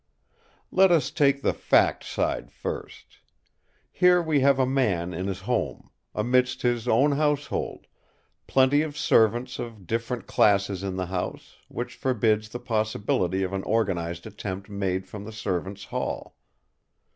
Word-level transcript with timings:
"Let 0.71 0.91
us 0.91 1.11
take 1.11 1.43
the 1.43 1.53
'Fact' 1.53 2.03
side 2.03 2.51
first. 2.51 3.19
Here 3.91 4.19
we 4.19 4.39
have 4.39 4.57
a 4.57 4.65
man 4.65 5.13
in 5.13 5.27
his 5.27 5.41
home; 5.41 5.91
amidst 6.15 6.63
his 6.63 6.87
own 6.87 7.11
household; 7.11 7.85
plenty 8.47 8.81
of 8.81 8.97
servants 8.97 9.59
of 9.59 9.85
different 9.85 10.25
classes 10.25 10.81
in 10.81 10.95
the 10.95 11.05
house, 11.05 11.57
which 11.67 11.93
forbids 11.93 12.49
the 12.49 12.59
possibility 12.59 13.43
of 13.43 13.53
an 13.53 13.61
organised 13.61 14.25
attempt 14.25 14.69
made 14.71 15.05
from 15.05 15.23
the 15.23 15.31
servants' 15.31 15.83
hall. 15.85 16.35